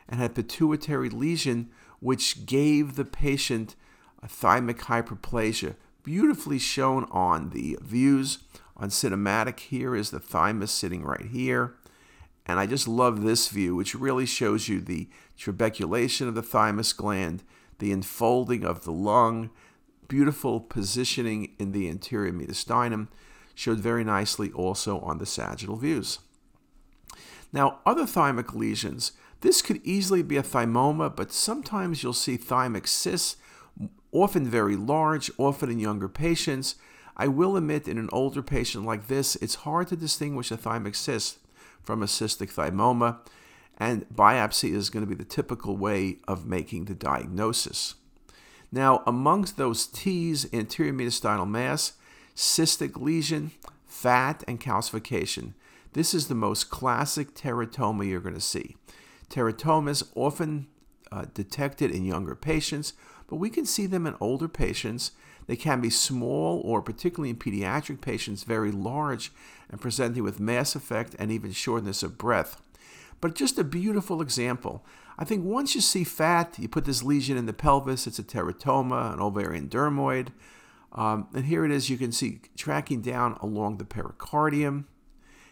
and 0.08 0.20
had 0.20 0.34
pituitary 0.34 1.08
lesion, 1.08 1.70
which 2.00 2.46
gave 2.46 2.96
the 2.96 3.04
patient 3.04 3.76
a 4.22 4.26
thymic 4.26 4.78
hyperplasia, 4.80 5.76
beautifully 6.02 6.58
shown 6.58 7.06
on 7.10 7.50
the 7.50 7.78
views. 7.82 8.38
On 8.76 8.88
cinematic, 8.88 9.60
here 9.60 9.94
is 9.94 10.10
the 10.10 10.18
thymus 10.18 10.72
sitting 10.72 11.02
right 11.02 11.26
here. 11.26 11.74
And 12.46 12.58
I 12.58 12.66
just 12.66 12.88
love 12.88 13.22
this 13.22 13.48
view, 13.48 13.76
which 13.76 13.94
really 13.94 14.26
shows 14.26 14.68
you 14.68 14.80
the 14.80 15.08
trabeculation 15.38 16.26
of 16.26 16.34
the 16.34 16.42
thymus 16.42 16.92
gland, 16.92 17.44
the 17.80 17.92
enfolding 17.92 18.64
of 18.64 18.84
the 18.84 18.92
lung, 18.92 19.50
beautiful 20.08 20.60
positioning 20.60 21.54
in 21.58 21.72
the 21.72 21.88
anterior 21.88 22.32
mediastinum, 22.32 23.08
showed 23.54 23.78
very 23.78 24.04
nicely 24.04 24.50
also 24.52 25.00
on 25.00 25.18
the 25.18 25.26
sagittal 25.26 25.76
views. 25.76 26.20
Now, 27.52 27.80
other 27.84 28.04
thymic 28.04 28.54
lesions, 28.54 29.12
this 29.40 29.60
could 29.62 29.80
easily 29.84 30.22
be 30.22 30.36
a 30.36 30.42
thymoma, 30.42 31.14
but 31.14 31.32
sometimes 31.32 32.02
you'll 32.02 32.12
see 32.12 32.38
thymic 32.38 32.86
cysts, 32.86 33.36
often 34.12 34.46
very 34.46 34.76
large, 34.76 35.30
often 35.38 35.70
in 35.70 35.78
younger 35.78 36.08
patients. 36.08 36.76
I 37.16 37.28
will 37.28 37.56
admit, 37.56 37.88
in 37.88 37.98
an 37.98 38.08
older 38.12 38.42
patient 38.42 38.84
like 38.84 39.08
this, 39.08 39.36
it's 39.36 39.56
hard 39.56 39.88
to 39.88 39.96
distinguish 39.96 40.50
a 40.50 40.56
thymic 40.56 40.94
cyst 40.94 41.38
from 41.82 42.02
a 42.02 42.06
cystic 42.06 42.54
thymoma 42.54 43.18
and 43.80 44.06
biopsy 44.14 44.74
is 44.74 44.90
going 44.90 45.04
to 45.04 45.08
be 45.08 45.16
the 45.16 45.24
typical 45.24 45.76
way 45.76 46.18
of 46.28 46.46
making 46.46 46.84
the 46.84 46.94
diagnosis. 46.94 47.94
Now, 48.70 49.02
amongst 49.06 49.56
those 49.56 49.86
T's, 49.86 50.46
anterior 50.52 50.92
mediastinal 50.92 51.48
mass, 51.48 51.94
cystic 52.36 53.00
lesion, 53.00 53.52
fat, 53.86 54.44
and 54.46 54.60
calcification. 54.60 55.54
This 55.94 56.14
is 56.14 56.28
the 56.28 56.34
most 56.34 56.70
classic 56.70 57.34
teratoma 57.34 58.06
you're 58.06 58.20
going 58.20 58.34
to 58.34 58.40
see. 58.40 58.76
Teratomas 59.28 60.08
often 60.14 60.68
uh, 61.10 61.24
detected 61.34 61.90
in 61.90 62.04
younger 62.04 62.36
patients, 62.36 62.92
but 63.28 63.36
we 63.36 63.50
can 63.50 63.66
see 63.66 63.86
them 63.86 64.06
in 64.06 64.14
older 64.20 64.46
patients. 64.46 65.12
They 65.46 65.56
can 65.56 65.80
be 65.80 65.90
small 65.90 66.60
or, 66.64 66.82
particularly 66.82 67.30
in 67.30 67.36
pediatric 67.36 68.00
patients, 68.00 68.44
very 68.44 68.70
large 68.70 69.32
and 69.68 69.80
presenting 69.80 70.22
with 70.22 70.38
mass 70.38 70.76
effect 70.76 71.16
and 71.18 71.32
even 71.32 71.50
shortness 71.50 72.02
of 72.02 72.18
breath. 72.18 72.60
But 73.20 73.34
just 73.34 73.58
a 73.58 73.64
beautiful 73.64 74.22
example. 74.22 74.84
I 75.18 75.24
think 75.24 75.44
once 75.44 75.74
you 75.74 75.80
see 75.80 76.04
fat, 76.04 76.56
you 76.58 76.68
put 76.68 76.86
this 76.86 77.02
lesion 77.02 77.36
in 77.36 77.46
the 77.46 77.52
pelvis, 77.52 78.06
it's 78.06 78.18
a 78.18 78.22
teratoma, 78.22 79.12
an 79.12 79.20
ovarian 79.20 79.68
dermoid. 79.68 80.28
Um, 80.92 81.28
and 81.34 81.44
here 81.44 81.64
it 81.64 81.70
is, 81.70 81.90
you 81.90 81.98
can 81.98 82.12
see 82.12 82.40
tracking 82.56 83.02
down 83.02 83.36
along 83.40 83.76
the 83.76 83.84
pericardium. 83.84 84.86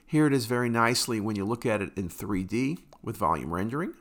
Here 0.06 0.26
it 0.26 0.32
is 0.32 0.46
very 0.46 0.70
nicely 0.70 1.20
when 1.20 1.36
you 1.36 1.44
look 1.44 1.66
at 1.66 1.82
it 1.82 1.90
in 1.96 2.08
3D 2.08 2.78
with 3.02 3.18
volume 3.18 3.52
rendering. 3.52 3.92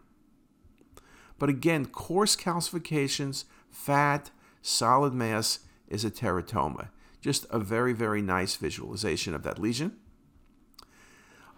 But 1.38 1.50
again, 1.50 1.86
coarse 1.86 2.36
calcifications, 2.36 3.44
fat, 3.70 4.32
solid 4.62 5.14
mass 5.14 5.60
is 5.88 6.04
a 6.06 6.10
teratoma. 6.10 6.90
Just 7.22 7.46
a 7.50 7.60
very, 7.60 7.94
very 7.94 8.22
nice 8.22 8.56
visualization 8.56 9.34
of 9.34 9.44
that 9.44 9.60
lesion. 9.60 9.98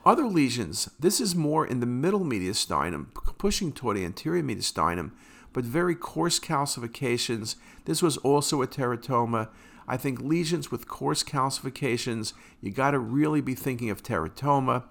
Other 0.09 0.25
lesions, 0.25 0.89
this 0.99 1.21
is 1.21 1.35
more 1.35 1.67
in 1.67 1.81
the 1.81 1.85
middle 1.85 2.21
mediastinum, 2.21 3.13
pushing 3.37 3.71
toward 3.71 3.95
the 3.95 4.05
anterior 4.05 4.41
mediastinum, 4.41 5.11
but 5.53 5.63
very 5.63 5.93
coarse 5.93 6.39
calcifications. 6.39 7.57
This 7.85 8.01
was 8.01 8.17
also 8.17 8.63
a 8.63 8.67
teratoma. 8.67 9.49
I 9.87 9.97
think 9.97 10.19
lesions 10.19 10.71
with 10.71 10.87
coarse 10.87 11.21
calcifications, 11.21 12.33
you 12.59 12.71
got 12.71 12.91
to 12.91 12.97
really 12.97 13.39
be 13.39 13.53
thinking 13.53 13.91
of 13.91 14.01
teratoma. 14.01 14.85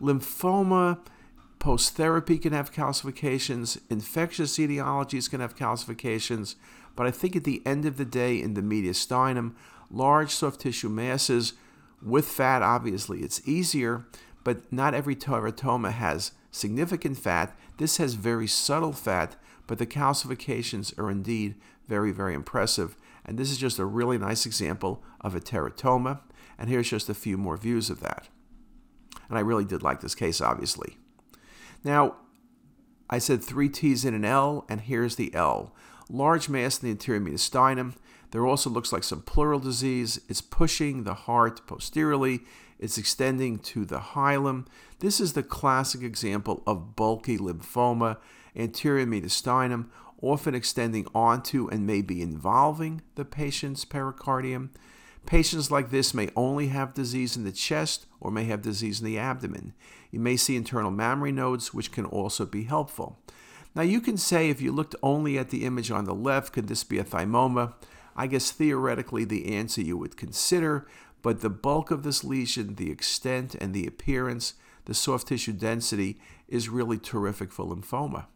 Lymphoma, 0.00 1.00
post 1.58 1.94
therapy 1.94 2.38
can 2.38 2.54
have 2.54 2.72
calcifications, 2.72 3.78
infectious 3.90 4.56
etiologies 4.56 5.28
can 5.28 5.40
have 5.40 5.54
calcifications, 5.54 6.54
but 6.96 7.06
I 7.06 7.10
think 7.10 7.36
at 7.36 7.44
the 7.44 7.60
end 7.66 7.84
of 7.84 7.98
the 7.98 8.06
day, 8.06 8.40
in 8.40 8.54
the 8.54 8.62
mediastinum, 8.62 9.52
large 9.90 10.30
soft 10.30 10.62
tissue 10.62 10.88
masses 10.88 11.52
with 12.00 12.26
fat, 12.26 12.62
obviously, 12.62 13.20
it's 13.20 13.46
easier, 13.46 14.06
but 14.44 14.72
not 14.72 14.94
every 14.94 15.16
teratoma 15.16 15.92
has 15.92 16.32
significant 16.50 17.18
fat. 17.18 17.56
This 17.78 17.96
has 17.96 18.14
very 18.14 18.46
subtle 18.46 18.92
fat, 18.92 19.36
but 19.66 19.78
the 19.78 19.86
calcifications 19.86 20.96
are 20.98 21.10
indeed 21.10 21.54
very, 21.88 22.12
very 22.12 22.34
impressive. 22.34 22.96
And 23.24 23.38
this 23.38 23.50
is 23.50 23.58
just 23.58 23.78
a 23.78 23.84
really 23.84 24.18
nice 24.18 24.46
example 24.46 25.02
of 25.20 25.34
a 25.34 25.40
teratoma. 25.40 26.20
And 26.58 26.68
here's 26.68 26.90
just 26.90 27.08
a 27.08 27.14
few 27.14 27.36
more 27.36 27.56
views 27.56 27.90
of 27.90 28.00
that. 28.00 28.28
And 29.28 29.38
I 29.38 29.40
really 29.40 29.64
did 29.64 29.82
like 29.82 30.00
this 30.00 30.14
case, 30.14 30.40
obviously. 30.40 30.98
Now, 31.84 32.16
I 33.08 33.18
said 33.18 33.42
three 33.42 33.68
T's 33.68 34.04
in 34.04 34.14
an 34.14 34.24
L, 34.24 34.64
and 34.68 34.80
here's 34.80 35.16
the 35.16 35.34
L. 35.34 35.74
Large 36.08 36.48
mass 36.48 36.78
in 36.78 36.86
the 36.86 36.90
anterior 36.92 37.20
mediastinum. 37.20 37.94
There 38.30 38.46
also 38.46 38.70
looks 38.70 38.92
like 38.92 39.04
some 39.04 39.22
pleural 39.22 39.58
disease. 39.58 40.20
It's 40.28 40.40
pushing 40.40 41.04
the 41.04 41.14
heart 41.14 41.66
posteriorly. 41.66 42.40
It's 42.82 42.98
extending 42.98 43.60
to 43.60 43.84
the 43.84 44.00
hilum. 44.00 44.66
This 44.98 45.20
is 45.20 45.34
the 45.34 45.44
classic 45.44 46.02
example 46.02 46.64
of 46.66 46.96
bulky 46.96 47.38
lymphoma, 47.38 48.16
anterior 48.56 49.06
mediastinum, 49.06 49.86
often 50.20 50.56
extending 50.56 51.06
onto 51.14 51.68
and 51.68 51.86
maybe 51.86 52.20
involving 52.20 53.00
the 53.14 53.24
patient's 53.24 53.84
pericardium. 53.84 54.70
Patients 55.26 55.70
like 55.70 55.90
this 55.90 56.12
may 56.12 56.30
only 56.34 56.68
have 56.68 56.92
disease 56.92 57.36
in 57.36 57.44
the 57.44 57.52
chest 57.52 58.06
or 58.18 58.32
may 58.32 58.46
have 58.46 58.62
disease 58.62 58.98
in 58.98 59.06
the 59.06 59.16
abdomen. 59.16 59.74
You 60.10 60.18
may 60.18 60.36
see 60.36 60.56
internal 60.56 60.90
mammary 60.90 61.30
nodes, 61.30 61.72
which 61.72 61.92
can 61.92 62.04
also 62.04 62.44
be 62.44 62.64
helpful. 62.64 63.16
Now, 63.76 63.82
you 63.82 64.00
can 64.00 64.16
say 64.16 64.50
if 64.50 64.60
you 64.60 64.72
looked 64.72 64.96
only 65.04 65.38
at 65.38 65.50
the 65.50 65.64
image 65.64 65.92
on 65.92 66.04
the 66.04 66.14
left, 66.14 66.52
could 66.52 66.66
this 66.66 66.82
be 66.82 66.98
a 66.98 67.04
thymoma? 67.04 67.74
I 68.16 68.26
guess 68.26 68.50
theoretically 68.50 69.24
the 69.24 69.54
answer 69.54 69.80
you 69.80 69.96
would 69.96 70.16
consider, 70.16 70.86
but 71.22 71.40
the 71.40 71.50
bulk 71.50 71.90
of 71.90 72.02
this 72.02 72.24
lesion, 72.24 72.74
the 72.74 72.90
extent 72.90 73.54
and 73.54 73.72
the 73.72 73.86
appearance, 73.86 74.54
the 74.84 74.94
soft 74.94 75.28
tissue 75.28 75.52
density 75.52 76.18
is 76.48 76.68
really 76.68 76.98
terrific 76.98 77.52
for 77.52 77.64
lymphoma. 77.64 78.26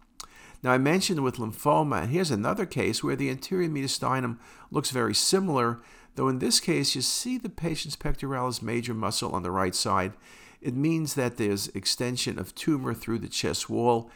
Now, 0.62 0.72
I 0.72 0.78
mentioned 0.78 1.22
with 1.22 1.36
lymphoma, 1.36 2.02
and 2.02 2.10
here's 2.10 2.30
another 2.30 2.66
case 2.66 3.02
where 3.02 3.16
the 3.16 3.30
anterior 3.30 3.68
mediastinum 3.68 4.38
looks 4.70 4.90
very 4.90 5.14
similar, 5.14 5.80
though 6.14 6.28
in 6.28 6.38
this 6.38 6.60
case, 6.60 6.94
you 6.94 7.02
see 7.02 7.36
the 7.36 7.48
patient's 7.48 7.96
pectoralis 7.96 8.62
major 8.62 8.94
muscle 8.94 9.32
on 9.32 9.42
the 9.42 9.50
right 9.50 9.74
side. 9.74 10.12
It 10.60 10.74
means 10.74 11.14
that 11.14 11.36
there's 11.36 11.68
extension 11.68 12.38
of 12.38 12.54
tumor 12.54 12.94
through 12.94 13.18
the 13.18 13.28
chest 13.28 13.68
wall 13.68 14.10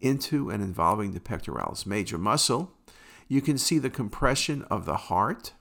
into 0.00 0.50
and 0.50 0.62
involving 0.62 1.12
the 1.12 1.20
pectoralis 1.20 1.86
major 1.86 2.18
muscle. 2.18 2.72
You 3.28 3.40
can 3.40 3.56
see 3.56 3.78
the 3.78 3.90
compression 3.90 4.62
of 4.64 4.84
the 4.84 4.96
heart 4.96 5.52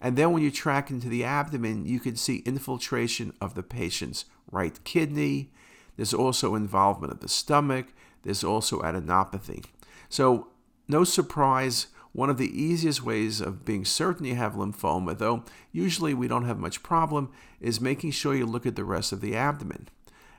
and 0.00 0.16
then 0.16 0.32
when 0.32 0.42
you 0.42 0.50
track 0.50 0.90
into 0.90 1.08
the 1.08 1.24
abdomen, 1.24 1.86
you 1.86 1.98
can 2.00 2.16
see 2.16 2.42
infiltration 2.46 3.32
of 3.40 3.54
the 3.54 3.62
patient's 3.62 4.26
right 4.50 4.82
kidney. 4.84 5.50
There's 5.96 6.14
also 6.14 6.54
involvement 6.54 7.12
of 7.12 7.20
the 7.20 7.28
stomach. 7.28 7.86
There's 8.22 8.44
also 8.44 8.80
adenopathy. 8.80 9.64
So, 10.08 10.48
no 10.86 11.04
surprise, 11.04 11.88
one 12.12 12.30
of 12.30 12.38
the 12.38 12.62
easiest 12.62 13.02
ways 13.02 13.40
of 13.40 13.64
being 13.64 13.84
certain 13.84 14.24
you 14.24 14.36
have 14.36 14.54
lymphoma, 14.54 15.18
though 15.18 15.44
usually 15.72 16.14
we 16.14 16.28
don't 16.28 16.46
have 16.46 16.58
much 16.58 16.82
problem, 16.82 17.30
is 17.60 17.80
making 17.80 18.12
sure 18.12 18.34
you 18.34 18.46
look 18.46 18.66
at 18.66 18.76
the 18.76 18.84
rest 18.84 19.12
of 19.12 19.20
the 19.20 19.36
abdomen. 19.36 19.88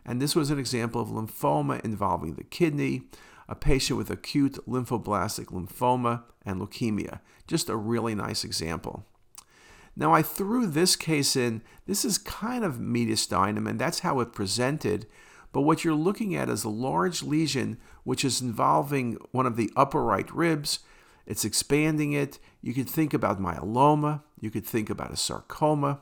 And 0.05 0.21
this 0.21 0.35
was 0.35 0.49
an 0.49 0.57
example 0.57 1.01
of 1.01 1.09
lymphoma 1.09 1.83
involving 1.83 2.33
the 2.33 2.43
kidney, 2.43 3.03
a 3.47 3.55
patient 3.55 3.97
with 3.97 4.09
acute 4.09 4.57
lymphoblastic 4.67 5.47
lymphoma, 5.47 6.23
and 6.45 6.59
leukemia. 6.59 7.19
Just 7.47 7.69
a 7.69 7.75
really 7.75 8.15
nice 8.15 8.43
example. 8.43 9.05
Now, 9.99 10.13
I 10.13 10.21
threw 10.21 10.65
this 10.65 10.95
case 10.95 11.35
in. 11.35 11.61
This 11.85 12.05
is 12.05 12.17
kind 12.17 12.63
of 12.63 12.75
mediastinum, 12.75 13.69
and 13.69 13.77
that's 13.77 13.99
how 13.99 14.21
it 14.21 14.31
presented. 14.31 15.05
But 15.51 15.61
what 15.61 15.83
you're 15.83 15.93
looking 15.93 16.33
at 16.37 16.47
is 16.47 16.63
a 16.63 16.69
large 16.69 17.21
lesion 17.21 17.77
which 18.05 18.23
is 18.23 18.39
involving 18.39 19.17
one 19.31 19.45
of 19.45 19.57
the 19.57 19.69
upper 19.75 20.01
right 20.01 20.33
ribs. 20.33 20.79
It's 21.25 21.43
expanding 21.43 22.13
it. 22.13 22.39
You 22.61 22.73
could 22.73 22.89
think 22.89 23.13
about 23.13 23.41
myeloma. 23.41 24.21
You 24.39 24.49
could 24.49 24.65
think 24.65 24.89
about 24.89 25.11
a 25.11 25.17
sarcoma. 25.17 25.99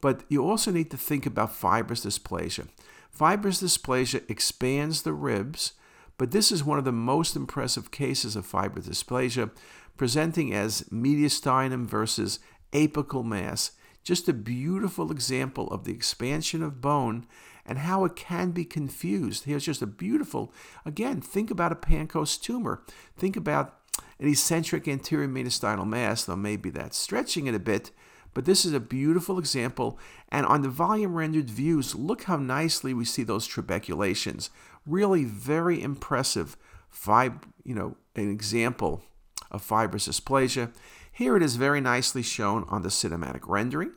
But 0.00 0.24
you 0.28 0.44
also 0.44 0.72
need 0.72 0.90
to 0.90 0.96
think 0.96 1.24
about 1.24 1.54
fibrous 1.54 2.04
dysplasia. 2.04 2.66
Fibrous 3.08 3.62
dysplasia 3.62 4.28
expands 4.28 5.02
the 5.02 5.12
ribs, 5.12 5.74
but 6.18 6.32
this 6.32 6.50
is 6.50 6.64
one 6.64 6.78
of 6.78 6.84
the 6.84 6.92
most 6.92 7.36
impressive 7.36 7.92
cases 7.92 8.34
of 8.34 8.46
fibrous 8.46 8.88
dysplasia, 8.88 9.50
presenting 9.96 10.52
as 10.52 10.82
mediastinum 10.92 11.86
versus 11.86 12.40
apical 12.72 13.24
mass. 13.24 13.72
Just 14.02 14.28
a 14.28 14.32
beautiful 14.32 15.10
example 15.10 15.68
of 15.68 15.84
the 15.84 15.92
expansion 15.92 16.62
of 16.62 16.80
bone 16.80 17.26
and 17.66 17.78
how 17.78 18.04
it 18.04 18.16
can 18.16 18.50
be 18.52 18.64
confused. 18.64 19.44
Here's 19.44 19.66
just 19.66 19.82
a 19.82 19.86
beautiful, 19.86 20.52
again, 20.86 21.20
think 21.20 21.50
about 21.50 21.72
a 21.72 21.76
Pancoast 21.76 22.40
tumor. 22.40 22.82
Think 23.16 23.36
about 23.36 23.78
an 24.18 24.28
eccentric 24.28 24.88
anterior 24.88 25.28
mediastinal 25.28 25.86
mass, 25.86 26.24
though 26.24 26.36
maybe 26.36 26.70
that's 26.70 26.96
stretching 26.96 27.46
it 27.46 27.54
a 27.54 27.58
bit, 27.58 27.90
but 28.32 28.44
this 28.44 28.64
is 28.64 28.72
a 28.72 28.80
beautiful 28.80 29.38
example. 29.38 29.98
And 30.30 30.46
on 30.46 30.62
the 30.62 30.68
volume 30.68 31.14
rendered 31.14 31.50
views, 31.50 31.94
look 31.94 32.24
how 32.24 32.36
nicely 32.36 32.94
we 32.94 33.04
see 33.04 33.22
those 33.22 33.46
trabeculations. 33.46 34.50
Really 34.86 35.24
very 35.24 35.82
impressive, 35.82 36.56
fib- 36.88 37.46
you 37.64 37.74
know, 37.74 37.96
an 38.16 38.30
example 38.30 39.02
of 39.50 39.62
fibrous 39.62 40.08
dysplasia. 40.08 40.72
Here 41.18 41.36
it 41.36 41.42
is 41.42 41.56
very 41.56 41.80
nicely 41.80 42.22
shown 42.22 42.64
on 42.68 42.82
the 42.82 42.90
cinematic 42.90 43.40
rendering. 43.48 43.90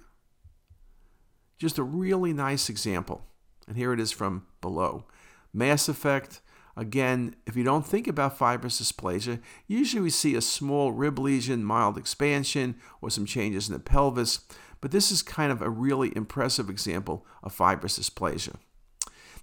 Just 1.59 1.77
a 1.77 1.83
really 1.83 2.33
nice 2.33 2.67
example. 2.67 3.21
And 3.67 3.77
here 3.77 3.93
it 3.93 3.99
is 3.99 4.11
from 4.11 4.47
below. 4.59 5.05
Mass 5.53 5.87
effect, 5.87 6.41
again, 6.75 7.35
if 7.45 7.55
you 7.55 7.63
don't 7.63 7.85
think 7.85 8.07
about 8.07 8.39
fibrous 8.39 8.81
dysplasia, 8.81 9.39
usually 9.67 10.01
we 10.01 10.09
see 10.09 10.33
a 10.33 10.41
small 10.41 10.93
rib 10.93 11.19
lesion, 11.19 11.63
mild 11.63 11.95
expansion, 11.95 12.77
or 13.01 13.11
some 13.11 13.27
changes 13.27 13.69
in 13.69 13.73
the 13.73 13.79
pelvis. 13.79 14.39
But 14.81 14.89
this 14.89 15.11
is 15.11 15.21
kind 15.21 15.51
of 15.51 15.61
a 15.61 15.69
really 15.69 16.11
impressive 16.15 16.71
example 16.71 17.23
of 17.43 17.53
fibrous 17.53 17.99
dysplasia. 17.99 18.55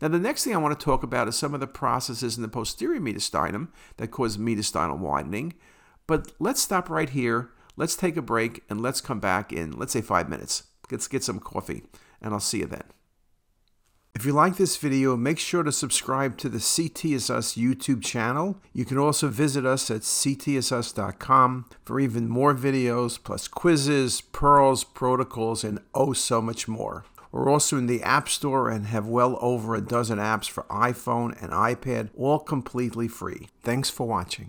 Now, 0.03 0.09
the 0.09 0.19
next 0.19 0.43
thing 0.43 0.53
I 0.53 0.59
want 0.59 0.77
to 0.77 0.85
talk 0.85 1.05
about 1.05 1.29
is 1.29 1.37
some 1.37 1.55
of 1.55 1.61
the 1.61 1.69
processes 1.69 2.37
in 2.37 2.43
the 2.43 2.49
posterior 2.49 3.01
mediastinum 3.01 3.69
that 3.99 4.11
cause 4.11 4.37
mediastinal 4.37 4.99
widening. 4.99 5.55
But 6.09 6.33
let's 6.41 6.61
stop 6.61 6.91
right 6.91 7.11
here 7.11 7.53
Let's 7.79 7.95
take 7.95 8.17
a 8.17 8.23
break 8.23 8.65
and 8.69 8.83
let's 8.83 9.01
come 9.01 9.21
back 9.21 9.53
in, 9.53 9.71
let's 9.71 9.93
say, 9.93 10.01
five 10.01 10.29
minutes. 10.29 10.65
Let's 10.91 11.07
get 11.07 11.23
some 11.23 11.39
coffee, 11.39 11.85
and 12.21 12.35
I'll 12.35 12.41
see 12.41 12.59
you 12.59 12.67
then. 12.67 12.83
If 14.17 14.27
you 14.27 14.33
like 14.33 14.57
this 14.57 14.77
video, 14.77 15.17
make 15.17 15.39
sure 15.39 15.63
to 15.63 15.71
subscribe 15.71 16.39
to 16.39 16.49
the 16.49 16.59
CT 16.59 17.05
is 17.05 17.31
Us 17.31 17.55
YouTube 17.55 18.03
channel. 18.03 18.61
You 18.73 18.85
can 18.85 18.99
also 18.99 19.29
visit 19.29 19.65
us 19.65 19.93
at 19.93 20.01
ctisus.com 20.01 21.67
for 21.85 22.01
even 22.01 22.29
more 22.29 22.53
videos, 22.53 23.17
plus 23.23 23.47
quizzes, 23.47 24.23
pearls, 24.23 24.83
protocols, 24.83 25.63
and 25.63 25.79
oh 25.95 26.13
so 26.15 26.43
much 26.43 26.67
more. 26.67 27.05
We're 27.31 27.49
also 27.49 27.79
in 27.79 27.87
the 27.87 28.03
App 28.03 28.29
Store 28.29 28.69
and 28.69 28.87
have 28.87 29.07
well 29.07 29.39
over 29.41 29.77
a 29.77 29.81
dozen 29.81 30.19
apps 30.19 30.49
for 30.49 30.65
iPhone 30.65 31.41
and 31.41 31.53
iPad, 31.53 32.09
all 32.17 32.41
completely 32.41 33.07
free. 33.07 33.47
Thanks 33.63 33.89
for 33.89 34.09
watching. 34.09 34.47